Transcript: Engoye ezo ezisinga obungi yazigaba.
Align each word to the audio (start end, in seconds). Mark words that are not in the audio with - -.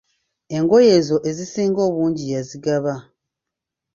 Engoye 0.57 0.89
ezo 0.99 1.17
ezisinga 1.29 1.79
obungi 1.87 2.23
yazigaba. 2.33 2.93